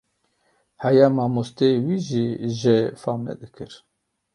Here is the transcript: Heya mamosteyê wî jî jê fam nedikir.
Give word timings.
Heya 0.83 1.07
mamosteyê 1.15 1.77
wî 1.85 1.97
jî 2.07 2.25
jê 2.59 2.79
fam 3.01 3.19
nedikir. 3.27 3.71